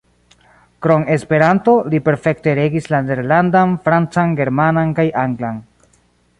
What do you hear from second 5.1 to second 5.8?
anglan.